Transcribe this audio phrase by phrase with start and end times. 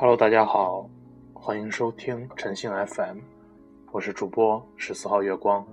[0.00, 0.88] Hello，大家好，
[1.34, 3.18] 欢迎收听晨星 FM，
[3.90, 5.66] 我是主播十四号月光。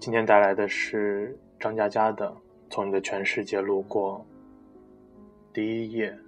[0.00, 2.30] 今天带来的是张嘉佳的
[2.70, 4.24] 《从你的全世界路过》
[5.54, 6.18] 第一页，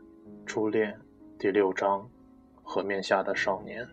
[0.45, 0.95] 初恋
[1.39, 2.07] 第六章，
[2.63, 3.89] 河面下的少年。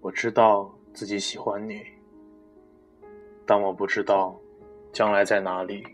[0.00, 1.80] 我知道自己喜欢你，
[3.46, 4.36] 但我不知道
[4.92, 5.86] 将来在哪里。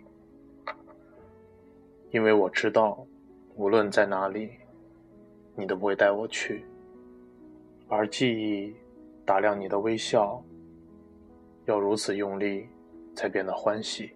[2.10, 3.04] 因为我知道，
[3.56, 4.50] 无论在哪里，
[5.54, 6.64] 你都不会带我去。
[7.88, 8.74] 而记忆
[9.24, 10.42] 打量你的微笑，
[11.66, 12.66] 要如此用力，
[13.14, 14.10] 才变得欢喜。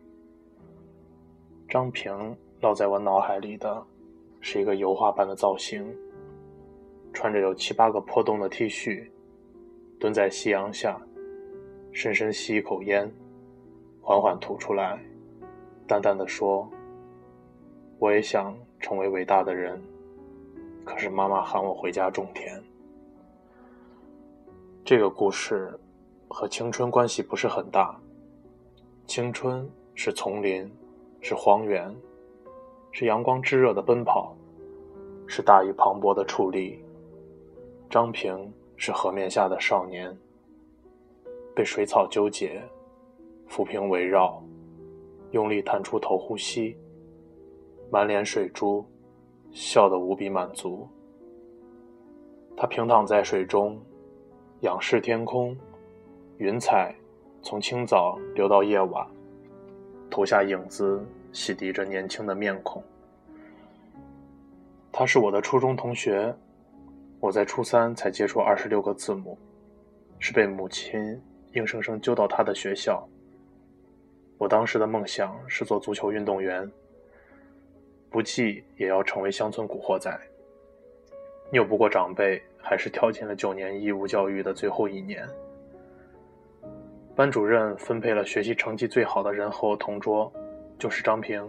[1.68, 3.84] 张平烙在我脑海里的，
[4.40, 5.84] 是一个油画般的造型，
[7.12, 9.08] 穿着有七八个破洞的 T 恤，
[9.98, 11.00] 蹲在夕阳下，
[11.92, 13.12] 深深吸一口烟，
[14.00, 14.98] 缓缓吐出来，
[15.86, 16.68] 淡淡的说。
[18.00, 19.78] 我也想成为伟大的人，
[20.86, 22.58] 可是妈妈喊我回家种田。
[24.82, 25.78] 这个故事
[26.26, 27.94] 和青春关系不是很大。
[29.06, 30.66] 青春是丛林，
[31.20, 31.94] 是荒原，
[32.90, 34.34] 是阳光炙热的奔跑，
[35.26, 36.82] 是大雨磅礴的矗立。
[37.90, 40.16] 张平是河面下的少年，
[41.54, 42.62] 被水草纠结，
[43.46, 44.42] 浮萍围绕，
[45.32, 46.74] 用力探出头呼吸。
[47.90, 48.86] 满脸水珠，
[49.50, 50.88] 笑得无比满足。
[52.56, 53.80] 他平躺在水中，
[54.60, 55.56] 仰视天空，
[56.38, 56.94] 云彩
[57.42, 59.04] 从清早流到夜晚，
[60.08, 62.80] 投下影子，洗涤着年轻的面孔。
[64.92, 66.32] 他是我的初中同学，
[67.18, 69.36] 我在初三才接触二十六个字母，
[70.20, 71.20] 是被母亲
[71.54, 73.04] 硬生生揪到他的学校。
[74.38, 76.70] 我当时的梦想是做足球运动员。
[78.10, 80.10] 不济也要成为乡村古惑仔。
[81.52, 85.26] 拗不过长辈，还是跳进了九年义务教育的最后一年。
[87.16, 90.32] 班主任分配了学习成绩最好的人和我同桌，
[90.78, 91.46] 就是张平。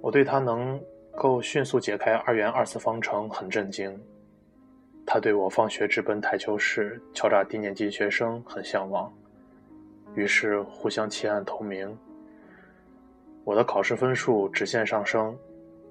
[0.00, 0.80] 我对他能
[1.16, 3.98] 够迅速解开二元二次方程很震惊，
[5.06, 9.12] 他对我放学直奔台球室敲诈低年级学生很向往，
[10.14, 11.96] 于是互相弃暗投明。
[13.44, 15.36] 我的考试分数直线上升，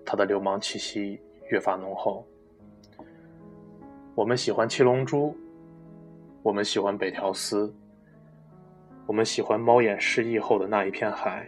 [0.04, 2.26] 他的流氓气息越发浓厚。
[4.16, 5.36] 我们喜欢七龙珠，
[6.42, 7.72] 我们喜欢北条司，
[9.06, 11.48] 我们喜欢猫眼失忆后的那一片海，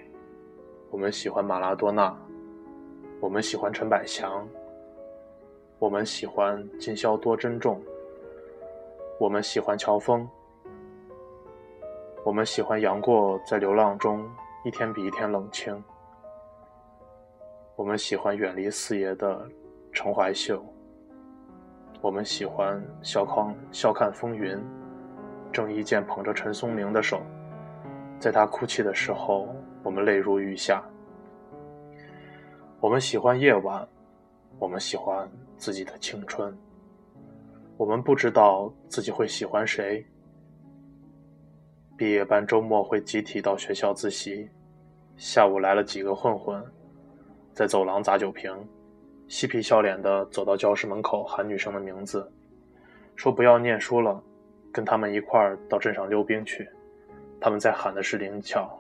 [0.91, 2.15] 我们喜欢马拉多纳，
[3.19, 4.47] 我们喜欢陈百强，
[5.79, 7.81] 我们喜欢今宵多珍重，
[9.19, 10.27] 我们喜欢乔峰，
[12.23, 14.23] 我们喜欢杨过在流浪中
[14.63, 15.83] 一天比一天冷清。
[17.75, 19.45] 我们喜欢远离四爷的
[19.91, 20.65] 陈怀秀，
[21.99, 24.57] 我们喜欢笑看笑看风云。
[25.51, 27.21] 郑伊健捧着陈松伶的手，
[28.17, 29.53] 在他哭泣的时候，
[29.83, 30.81] 我们泪如雨下。
[32.79, 33.85] 我们喜欢夜晚，
[34.57, 36.57] 我们喜欢自己的青春。
[37.75, 40.05] 我们不知道自己会喜欢谁。
[41.97, 44.49] 毕业班周末会集体到学校自习，
[45.17, 46.63] 下午来了几个混混。
[47.55, 48.53] 在走廊砸酒瓶，
[49.29, 52.29] 嬉皮笑脸的走到教室门口喊女生的名字，
[53.15, 54.21] 说不要念书了，
[54.73, 56.67] 跟他们一块儿到镇上溜冰去。
[57.39, 58.77] 他们在喊的是灵巧，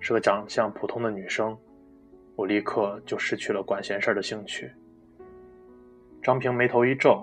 [0.00, 1.54] 是个长相普通的女生，
[2.34, 4.72] 我立刻就失去了管闲事的兴趣。
[6.22, 7.22] 张平眉头一皱，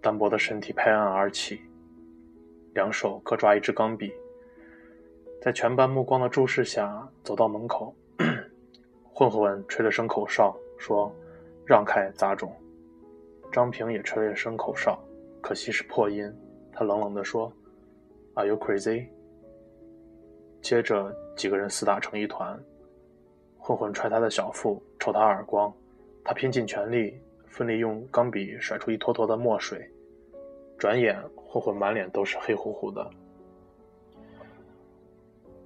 [0.00, 1.60] 单薄的身体拍案而起，
[2.72, 4.12] 两手各抓一支钢笔，
[5.42, 7.92] 在全班目光的注视下走到门口。
[9.18, 11.12] 混混吹了声口哨，说
[11.66, 12.54] ：“让开，杂种。”
[13.50, 14.96] 张平也吹了声口哨，
[15.40, 16.32] 可惜是破音。
[16.72, 17.52] 他冷冷地说
[18.34, 19.08] ：“Are you crazy？”
[20.62, 22.56] 接着几个人厮打成一团，
[23.58, 25.74] 混混踹他的小腹，抽他耳光，
[26.22, 29.84] 他拼尽全力，奋力用钢笔甩出一坨坨的墨水。
[30.78, 33.10] 转眼，混混满脸都是黑乎乎的。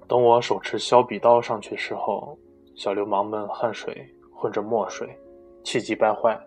[0.08, 2.34] 等我手持削笔刀上去时候。
[2.74, 5.14] 小流氓们汗水混着墨水，
[5.62, 6.40] 气急败坏，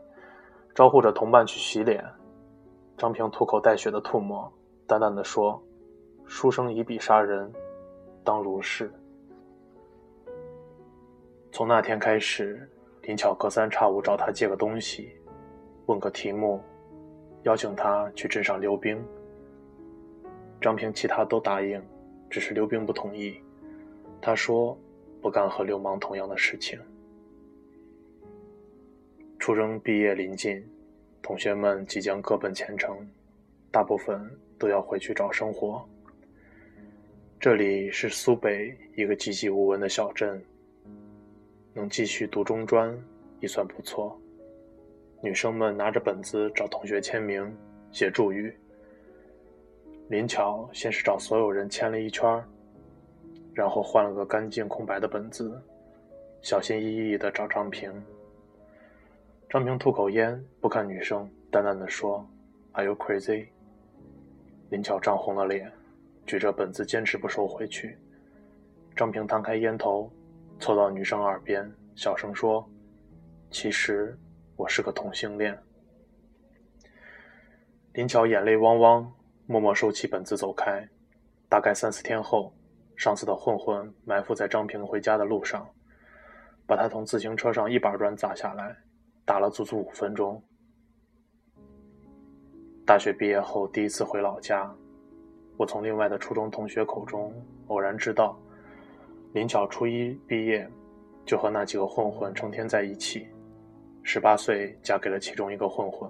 [0.74, 2.04] 招呼着同伴去洗脸。
[2.98, 4.51] 张平吐口带血的吐沫，
[4.88, 5.62] 淡淡的说
[6.25, 7.51] ：“书生以笔杀人，
[8.24, 8.92] 当如是。”
[11.54, 12.68] 从那天开始，
[13.04, 15.16] 林巧隔三差五找他借个东西，
[15.86, 16.60] 问个题目，
[17.44, 19.01] 邀请他去镇上溜冰。
[20.60, 21.81] 张平其他都答应，
[22.30, 23.39] 只是溜冰不同意。
[24.19, 24.77] 他说。
[25.25, 26.80] 不干和流氓同样的事情。
[29.39, 30.63] 初中毕业临近，
[31.24, 32.95] 同学们即将各奔前程，
[33.72, 34.22] 大部分
[34.60, 35.83] 都要回去找生活。
[37.39, 40.39] 这里是苏北一个寂寂无闻的小镇，
[41.74, 42.95] 能继续读中专
[43.39, 44.16] 已算不错。
[45.24, 47.51] 女生们拿着本子找同学签名、
[47.92, 48.56] 写祝语。
[50.07, 52.24] 林巧先是找所有人签了一圈
[53.56, 55.60] 然后换了个干净空白的本子，
[56.42, 57.90] 小心翼翼地找张平。
[59.50, 62.28] 张平吐口烟，不看女生，淡淡的说
[62.74, 63.48] ：“Are you crazy？”
[64.69, 65.72] 林巧涨红了脸，
[66.25, 67.98] 举着本子坚持不收回去。
[68.94, 70.12] 张平摊开烟头，
[70.60, 72.69] 凑到女生耳边，小声说
[73.50, 74.18] ：“其实
[74.58, 75.58] 我是个同性恋。”
[77.94, 79.13] 林巧眼泪汪汪，
[79.46, 80.86] 默默收起本子走开。
[81.48, 82.51] 大概三四天后，
[82.98, 85.68] 上次的混混埋伏在张平回家的路上，
[86.66, 88.76] 把他从自行车上一板砖砸下来。
[89.28, 90.40] 打了足足五分钟。
[92.86, 94.72] 大学毕业后第一次回老家，
[95.58, 97.34] 我从另外的初中同学口中
[97.66, 98.40] 偶然知道，
[99.34, 100.70] 林巧初一毕业
[101.26, 103.28] 就和那几个混混成天在一起，
[104.04, 106.08] 十八岁嫁给了其中一个混混，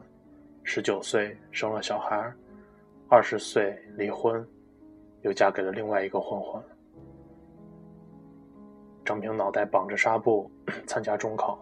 [0.65, 2.29] 十九岁生了小孩，
[3.07, 4.45] 二十岁离婚，
[5.21, 6.61] 又嫁给了另外一个混混。
[9.05, 10.49] 张平脑袋绑着纱布
[10.87, 11.57] 参加中考。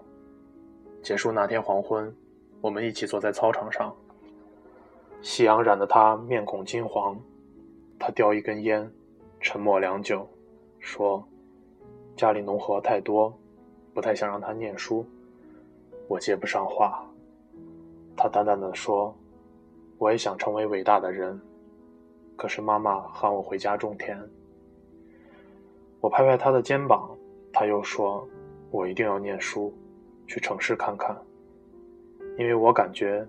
[1.01, 2.15] 结束那天黄昏，
[2.61, 3.93] 我们一起坐在操场上。
[5.21, 7.19] 夕阳染得他面孔金黄，
[7.99, 8.89] 他叼一根烟，
[9.41, 10.25] 沉默良久，
[10.79, 11.21] 说
[12.15, 13.37] ：“家里农活太多，
[13.93, 15.05] 不太想让他念书。”
[16.07, 17.05] 我接不上话。
[18.15, 19.13] 他淡淡的说
[19.97, 21.39] ：“我也想成为伟大的人，
[22.37, 24.17] 可是妈妈喊我回家种田。”
[25.99, 27.09] 我拍拍他的肩膀，
[27.53, 28.27] 他又说
[28.71, 29.73] ：“我一定要念书。”
[30.25, 31.15] 去城市看看，
[32.39, 33.27] 因为我感觉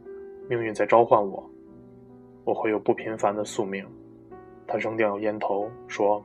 [0.49, 1.45] 命运在召唤我，
[2.45, 3.85] 我会有不平凡的宿命。
[4.65, 6.25] 他扔掉烟头说：“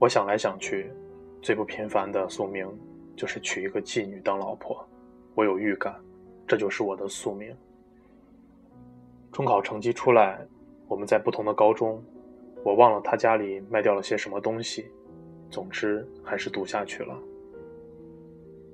[0.00, 0.92] 我想来想去，
[1.40, 2.68] 最不平凡的宿命
[3.16, 4.86] 就是娶一个妓女当老婆。
[5.36, 5.94] 我有预感，
[6.46, 7.56] 这就是我的宿命。”
[9.32, 10.44] 中考成绩出来，
[10.88, 12.02] 我们在不同的高中，
[12.64, 14.90] 我忘了他家里卖掉了些什么东西，
[15.50, 17.16] 总之还是读下去了。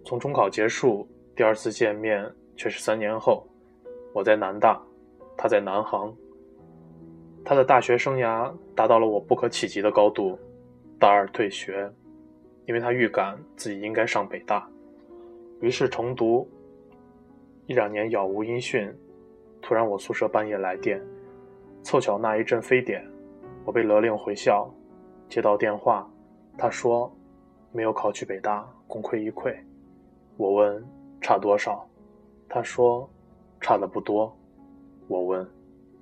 [0.05, 3.47] 从中考结束，第二次见面却是三年后。
[4.13, 4.81] 我在南大，
[5.37, 6.15] 他在南航。
[7.45, 10.39] 他的大学生涯达到了我不可企及的高度。
[10.99, 11.91] 大二退学，
[12.67, 14.67] 因为他预感自己应该上北大，
[15.61, 16.49] 于是重读。
[17.67, 18.91] 一两年杳无音讯，
[19.61, 21.03] 突然我宿舍半夜来电，
[21.83, 23.05] 凑巧那一阵非典，
[23.65, 24.73] 我被勒令回校。
[25.29, 26.09] 接到电话，
[26.57, 27.11] 他说
[27.73, 29.55] 没有考取北大，功亏一篑。
[30.37, 30.85] 我问
[31.21, 31.87] 差多少，
[32.49, 33.09] 他说
[33.61, 34.35] 差的不多。
[35.09, 35.47] 我问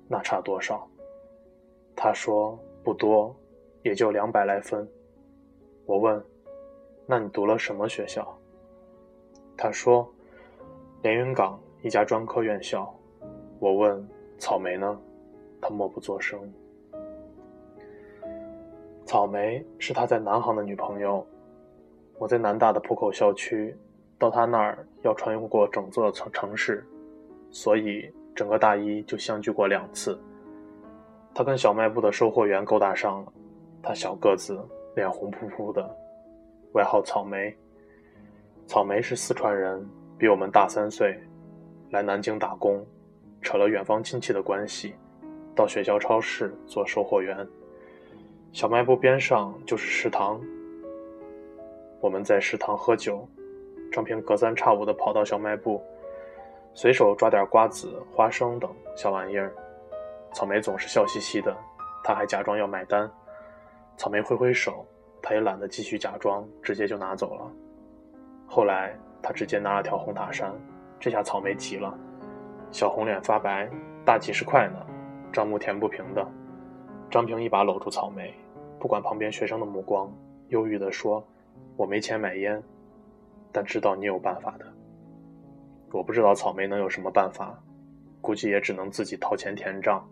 [0.07, 0.87] 那差多少，
[1.95, 3.35] 他说不多，
[3.81, 4.87] 也就两百来分。
[5.85, 6.23] 我问
[7.05, 8.37] 那你读了什么学校？
[9.57, 10.09] 他说
[11.01, 12.93] 连云港一家专科院校。
[13.59, 14.07] 我问
[14.37, 14.99] 草莓呢？
[15.61, 16.39] 他默不作声。
[19.13, 21.23] 草莓是他在南航的女朋友。
[22.17, 23.77] 我在南大的浦口校区。
[24.17, 26.83] 到他那儿要穿越过整座城城市，
[27.51, 30.19] 所以整个大一就相聚过两次。
[31.31, 33.33] 他跟小卖部的售货员勾搭上了，
[33.83, 34.57] 他小个子，
[34.95, 35.95] 脸红扑扑的，
[36.71, 37.55] 外号草莓。
[38.65, 41.19] 草莓是四川人，比我们大三岁，
[41.91, 42.83] 来南京打工，
[43.43, 44.95] 扯了远方亲戚的关系，
[45.53, 47.47] 到学校超市做售货员。
[48.53, 50.39] 小卖部边上就是食堂，
[51.99, 53.27] 我们在食堂喝酒。
[53.91, 55.83] 张平隔三差五的跑到小卖部，
[56.75, 59.51] 随手抓点瓜子、花生等小玩意儿。
[60.33, 61.57] 草莓总是笑嘻嘻的，
[62.03, 63.09] 他还假装要买单。
[63.97, 64.85] 草莓挥挥手，
[65.19, 67.51] 他也懒得继续假装，直接就拿走了。
[68.45, 70.53] 后来他直接拿了条红塔山，
[70.99, 71.91] 这下草莓急了，
[72.71, 73.67] 小红脸发白，
[74.05, 74.85] 大几十块呢，
[75.31, 76.23] 账目填不平的。
[77.09, 78.33] 张平一把搂住草莓，
[78.83, 80.13] 不管旁边学生的目光，
[80.49, 81.25] 忧郁地说
[81.77, 82.61] ：“我没钱买烟。”
[83.49, 84.65] 但知道你有办法的，
[85.93, 87.57] 我不知道草莓能有什么办法，
[88.19, 90.05] 估计也只能自己掏钱填账。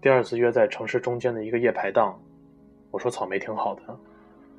[0.00, 2.20] 第二次约在城市中间的一个夜排档，
[2.90, 3.96] 我说草莓挺好的，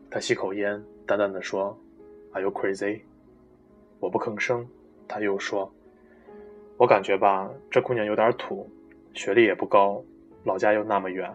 [0.10, 1.78] 他吸口烟，淡淡的说
[2.32, 3.02] ：“Are you crazy？”
[4.00, 4.66] 我不吭声，
[5.10, 5.70] 他又说
[6.80, 8.66] ：“我感觉吧，这姑娘有点土，
[9.14, 10.02] 学历也不高，
[10.46, 11.30] 老家又那么远，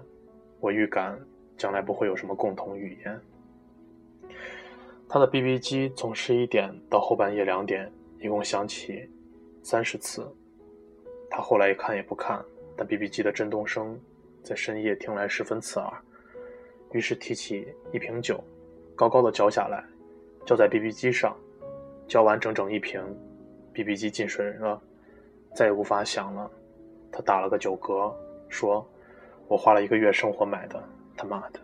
[0.61, 1.19] 我预感
[1.57, 3.21] 将来不会有什么共同语言。”
[5.09, 7.91] 他的 BB 机从十一点到后半夜两点，
[8.21, 9.11] 一共响起
[9.63, 10.25] 三十次。
[11.29, 12.41] 他后来一看也不看，
[12.77, 13.99] 但 BB 机的震动声
[14.43, 15.93] 在深夜听来十分刺耳，
[16.93, 18.43] 于是提起一瓶酒，
[18.95, 19.85] 高高的浇下来，
[20.47, 21.37] 浇在 BB 机上，
[22.07, 23.01] 浇完整整一瓶
[23.73, 24.81] ，BB 机进水了，
[25.55, 26.51] 再也无法响了。
[27.11, 28.13] 他打了个酒嗝，
[28.49, 28.89] 说
[29.51, 30.81] ：“我花了一个月生活买的，
[31.17, 31.59] 他妈的，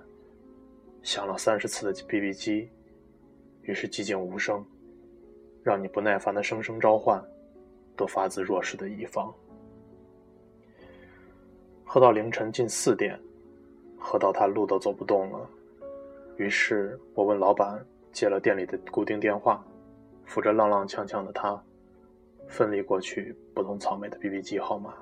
[1.05, 2.69] 响了三十次的 BB 机。”
[3.63, 4.67] 于是寂静无声，
[5.63, 7.25] 让你不耐烦的声声召唤，
[7.97, 9.33] 都发自弱势的一方。
[11.85, 13.17] 喝到凌晨近四点，
[13.97, 15.49] 喝到他路都走不动了。
[16.39, 19.65] 于是我问老板借了店里的固定电话，
[20.25, 21.63] 扶着踉踉跄跄的他，
[22.49, 24.93] 奋力过去拨通草莓的 BB 机号码。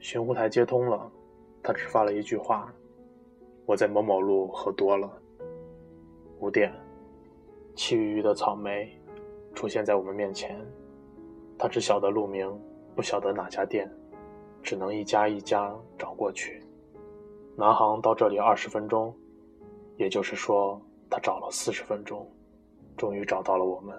[0.00, 1.10] 寻呼台接通了，
[1.62, 2.72] 他只发了一句话
[3.66, 5.10] ：“我在某某路喝多了。”
[6.40, 6.72] 五点。
[7.74, 8.90] 气郁郁的草莓
[9.54, 10.60] 出现在我们面前，
[11.56, 12.50] 他只晓得路名，
[12.96, 13.88] 不晓得哪家店，
[14.64, 16.60] 只能一家一家找过去。
[17.56, 19.14] 南航到这里二十分钟，
[19.96, 22.28] 也就是说，他找了四十分钟，
[22.96, 23.96] 终于找到了我们。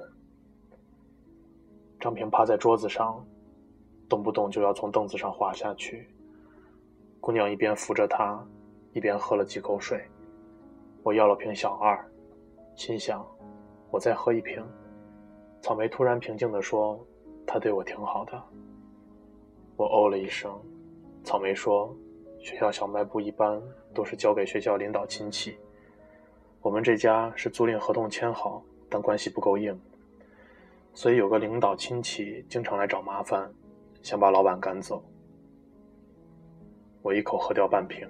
[2.02, 3.26] 张平趴在桌子上，
[4.10, 6.10] 动不动就要从凳子上滑下去。
[7.22, 8.44] 姑娘一边扶着他，
[8.94, 10.02] 一边喝了几口水。
[11.04, 12.04] 我要了瓶小二，
[12.76, 13.26] 心想。
[13.92, 14.64] 我再喝一瓶。
[15.62, 17.00] 草莓突然平静地说
[17.46, 18.42] ：“他对我挺好的。”
[19.76, 20.52] 我哦了一声。
[21.24, 21.94] 草莓说
[22.40, 23.62] ：“学校小卖部一般
[23.94, 25.58] 都是交给学校领导亲戚，
[26.62, 29.78] 我们这家是租赁合同签好，但关系不够硬，
[30.94, 33.52] 所以有个领导亲戚经常来找麻烦，
[34.02, 35.04] 想把老板赶走。”
[37.02, 38.08] 我一口喝掉半瓶。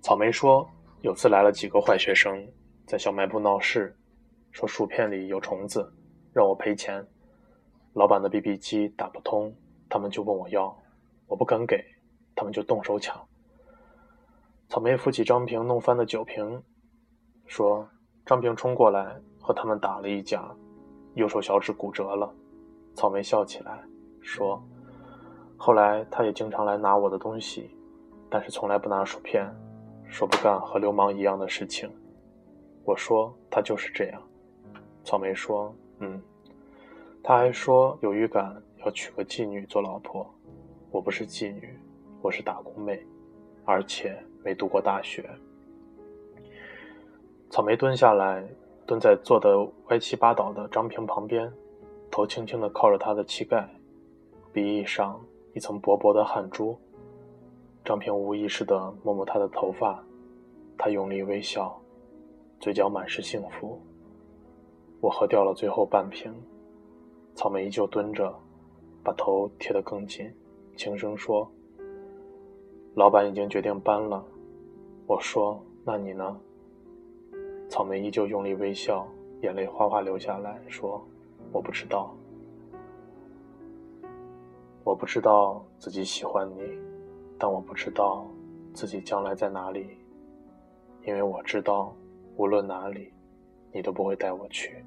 [0.00, 0.68] 草莓说
[1.02, 2.46] ：“有次来了几个坏学生。”
[2.86, 3.96] 在小卖部闹事，
[4.50, 5.92] 说薯片里有虫子，
[6.32, 7.06] 让我赔钱。
[7.92, 9.54] 老板的 BB 机打不通，
[9.88, 10.76] 他们就问我要，
[11.28, 11.84] 我不肯给，
[12.34, 13.24] 他们就动手抢。
[14.68, 16.62] 草莓扶起张平弄翻的酒瓶，
[17.46, 17.88] 说
[18.26, 20.52] ：“张平冲过来和他们打了一架，
[21.14, 22.34] 右手小指骨折了。”
[22.94, 23.84] 草莓笑起来
[24.20, 24.60] 说
[25.62, 27.68] ：“后来他也经常来拿我的东西，
[28.30, 29.46] 但是从来不拿薯片，
[30.08, 31.86] 说不干和流氓一样的事情。”
[32.82, 34.22] 我说他就是这样。
[35.04, 36.18] 草莓说：“嗯。”
[37.22, 40.26] 他还说有预感要娶个妓女做老婆。
[40.90, 41.78] 我不是妓女，
[42.22, 42.98] 我是打工妹，
[43.66, 45.28] 而且没读过大学。
[47.50, 48.42] 草莓蹲下来，
[48.86, 51.52] 蹲在坐的歪七八倒的张平旁边，
[52.10, 53.68] 头轻轻地靠着他的膝盖，
[54.54, 55.20] 鼻翼上
[55.54, 56.76] 一层薄薄的汗珠。
[57.84, 60.04] 张平无意识地摸摸她的头发，
[60.76, 61.76] 她用力微笑。
[62.60, 63.80] 嘴角满是幸福。
[65.00, 66.30] 我喝掉了最后半瓶，
[67.34, 68.38] 草莓依旧蹲着，
[69.02, 70.30] 把头贴得更紧，
[70.76, 71.50] 轻声说
[72.94, 74.22] ：“老板已经决定搬了。”
[75.08, 76.38] 我说：“那你呢？”
[77.70, 79.08] 草莓依旧用力微笑，
[79.40, 81.02] 眼泪哗哗流下来，说
[81.50, 82.14] ：“我不知道，
[84.84, 86.62] 我不知道自己喜欢你，
[87.38, 88.26] 但我不知道
[88.72, 89.98] 自己将来在哪里，
[91.04, 91.94] 因为我知道。”
[92.36, 93.12] 无论哪里，
[93.70, 94.82] 你都不会带我去。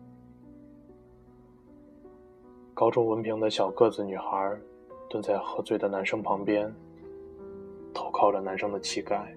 [2.74, 4.58] 高中文凭的小个子女孩
[5.08, 6.74] 蹲在喝醉的男生旁边，
[7.94, 9.36] 头靠着男生的膝盖。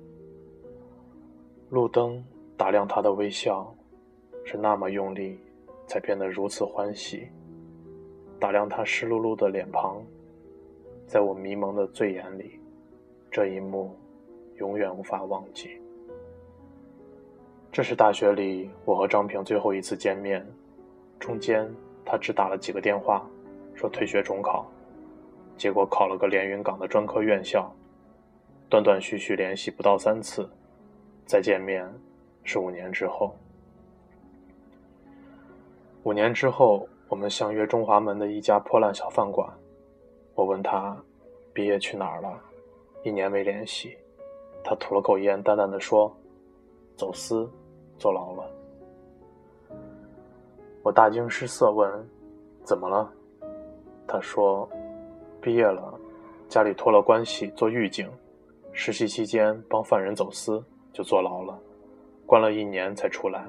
[1.69, 2.25] 路灯
[2.57, 3.71] 打亮她的微笑，
[4.47, 5.39] 是那么用力，
[5.87, 7.29] 才变得如此欢喜。
[8.41, 10.03] 打亮她湿漉漉的脸庞，
[11.07, 12.59] 在我迷蒙的醉眼里，
[13.31, 13.95] 这一幕
[14.57, 15.81] 永远无法忘记。
[17.71, 20.45] 这是大学里我和张平最后一次见面，
[21.21, 21.71] 中间
[22.05, 23.25] 他只打了几个电话，
[23.75, 24.67] 说退学重考，
[25.57, 27.71] 结果考了个连云港的专科院校，
[28.69, 30.49] 断断续续联系不到三次，
[31.25, 31.89] 再见面
[32.43, 33.33] 是五年之后。
[36.03, 39.49] 五年之后，我们相约中华门的一家破烂小饭馆，
[40.37, 40.97] 我问他
[41.53, 42.41] 毕业去哪儿了，
[43.03, 43.97] 一年没联系，
[44.63, 46.17] 他吐了口烟，淡淡的说，
[46.97, 47.51] 走私。
[47.99, 48.51] 坐牢了，
[50.83, 51.91] 我大惊失色，问
[52.63, 53.11] ：“怎么了？”
[54.07, 54.69] 他说
[55.41, 55.99] ：“毕业了，
[56.47, 58.07] 家里托了关系做狱警，
[58.71, 60.63] 实习期间帮犯人走私，
[60.93, 61.59] 就坐牢了，
[62.27, 63.47] 关了一年才出来。”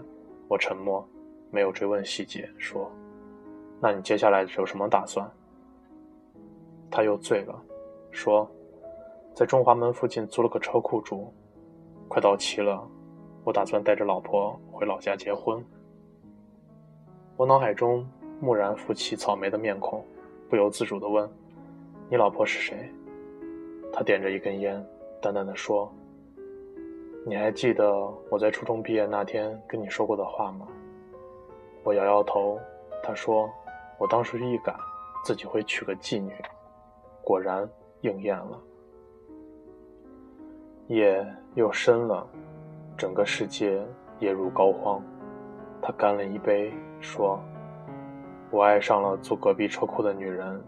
[0.47, 1.05] 我沉默，
[1.51, 2.89] 没有追问细节，说
[3.83, 5.29] ：“那你接下来有什么打算？”
[6.89, 7.59] 他又醉了，
[8.11, 8.49] 说
[9.33, 11.33] ：“在中华门附近租了个车库住，
[12.07, 12.87] 快到期了。”
[13.43, 15.63] 我打算带着老婆回老家结婚。
[17.37, 18.05] 我脑海中
[18.41, 20.03] 蓦然浮起草莓的面孔，
[20.49, 21.29] 不由自主地问
[22.11, 22.91] ：“你老婆是谁？”
[23.93, 24.85] 他点着一根烟，
[25.21, 25.89] 淡淡的说
[27.25, 27.89] ：“你还记得
[28.29, 30.67] 我在初中毕业那天跟你说过的话吗？”
[31.83, 32.59] 我摇摇头。
[33.01, 33.49] 他说
[33.97, 34.75] ：“我当时预感
[35.23, 36.33] 自己会娶个妓女，
[37.27, 37.69] 果然
[37.99, 38.57] 应验了。”
[40.87, 42.25] 夜又深了，
[42.97, 43.85] 整个世界
[44.21, 45.01] 夜入膏肓。
[45.81, 47.37] 他干了一杯，说
[48.49, 50.63] ：“我爱上了租隔壁车库的女人，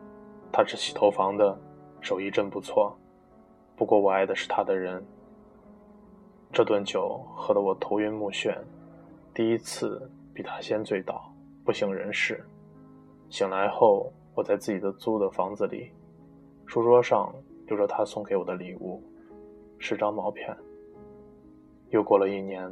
[0.52, 1.58] 她是洗头房的，
[2.02, 2.94] 手艺真不错。
[3.78, 5.02] 不过我爱的是她的人。
[6.52, 8.58] 这顿酒喝得我头晕目眩，
[9.34, 11.32] 第一次比他先醉倒，
[11.64, 12.44] 不省人事。
[13.30, 15.92] 醒来后，我在自己的租的房子里，
[16.70, 17.34] 书桌上
[17.66, 19.02] 留着他送给我的礼物，
[19.80, 20.56] 是张毛片。
[21.90, 22.72] 又过了一年，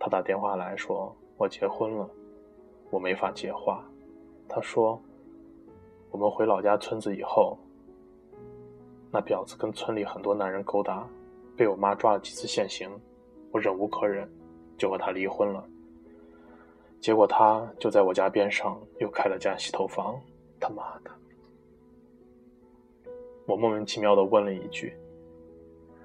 [0.00, 2.10] 他打电话来说。”我结婚了，
[2.90, 3.84] 我没法接话。
[4.48, 5.00] 他说
[6.10, 7.56] ：“我们回老家村子以后，
[9.12, 11.06] 那婊子跟村里很多男人勾搭，
[11.56, 12.90] 被我妈抓了几次现行，
[13.52, 14.28] 我忍无可忍，
[14.76, 15.64] 就和他离婚了。
[17.00, 20.20] 结果他就在我家边上又开了家洗头房，
[20.58, 21.10] 他妈的！”
[23.46, 24.96] 我莫名其妙的问了一句：“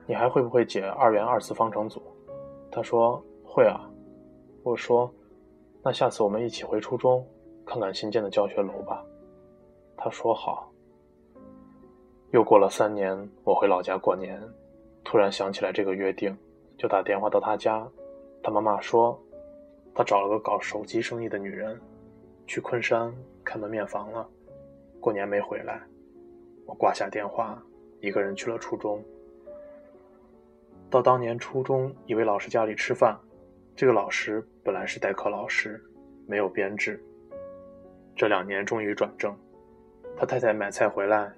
[0.07, 2.01] 你还会不会解二元二次方程组？”
[2.71, 3.89] 他说：“会啊。”
[4.63, 5.11] 我说。
[5.83, 7.25] 那下次我们一起回初中，
[7.65, 9.03] 看看新建的教学楼吧。
[9.97, 10.71] 他说好。
[12.29, 14.39] 又过了三年，我回老家过年，
[15.03, 16.37] 突然想起来这个约定，
[16.77, 17.83] 就打电话到他家。
[18.43, 19.19] 他妈妈说，
[19.95, 21.81] 他找了个搞手机生意的女人，
[22.45, 23.11] 去昆山
[23.43, 24.29] 开门面房了，
[24.99, 25.81] 过年没回来。
[26.65, 27.61] 我挂下电话，
[27.99, 29.03] 一个人去了初中。
[30.89, 33.17] 到当年初中一位老师家里吃饭。
[33.73, 35.81] 这个老师本来是代课老师，
[36.27, 37.01] 没有编制。
[38.15, 39.35] 这两年终于转正，
[40.17, 41.31] 他太太买菜回来，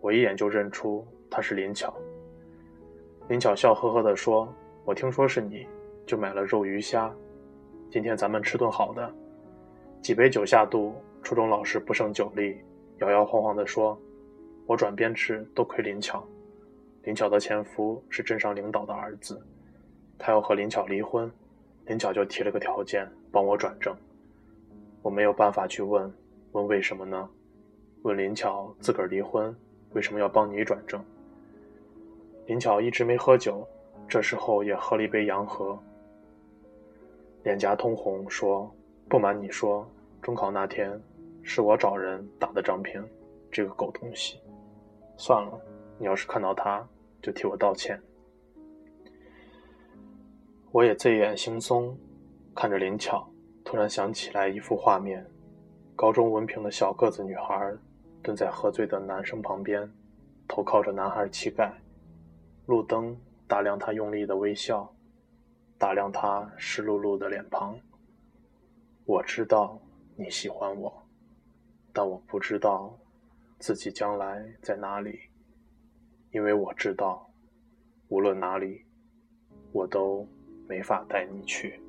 [0.00, 1.92] 我一眼就认出他是林巧。
[3.28, 4.52] 林巧笑呵呵地说
[4.84, 5.66] ：“我听说是你，
[6.06, 7.12] 就买了肉鱼虾，
[7.90, 9.10] 今天咱们吃顿好的。”
[10.00, 12.60] 几杯酒下肚，初中老师不胜酒力，
[12.98, 13.98] 摇摇晃晃地说
[14.68, 16.22] ：“我转编制多亏林巧。
[17.04, 19.42] 林巧的前夫是镇上领导的儿子，
[20.18, 21.30] 他要和林巧离婚。”
[21.88, 23.96] 林巧就提了个条件，帮我转正。
[25.00, 26.12] 我没有办法去问，
[26.52, 27.26] 问为什么呢？
[28.02, 29.56] 问林巧自个儿离婚，
[29.94, 31.02] 为什么要帮你转正？
[32.44, 33.66] 林巧一直没喝酒，
[34.06, 35.78] 这时候也喝了一杯洋河，
[37.42, 38.70] 脸颊通红，说
[39.08, 41.00] ：“不瞒你说，中考那天
[41.42, 43.02] 是我找人打的张平，
[43.50, 44.38] 这个狗东西。
[45.18, 45.60] 算了，
[45.98, 46.88] 你要是看到他，
[47.20, 48.00] 就替我道歉。”
[50.72, 51.94] 我也醉眼惺忪，
[52.54, 53.28] 看着林巧，
[53.64, 55.26] 突然想起来一幅画面：
[55.96, 57.74] 高中文凭的小个子女孩，
[58.22, 59.90] 蹲在喝醉的男生旁边，
[60.46, 61.72] 头靠着男孩膝盖，
[62.66, 64.88] 路灯打亮他用力的微笑，
[65.78, 67.76] 打亮他湿漉漉的脸庞。
[69.04, 69.80] 我知道
[70.16, 70.92] 你喜欢我，
[71.92, 72.96] 但我不知道
[73.58, 75.18] 自己将来在哪里，
[76.32, 77.30] 因为我知道，
[78.08, 78.84] 无论哪里，
[79.72, 80.26] 我都。
[80.68, 81.80] 没法带你去。